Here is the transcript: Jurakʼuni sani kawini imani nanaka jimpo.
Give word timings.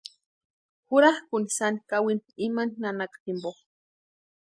Jurakʼuni 0.87 1.49
sani 1.57 1.79
kawini 1.89 2.31
imani 2.45 2.73
nanaka 2.81 3.17
jimpo. 3.23 3.51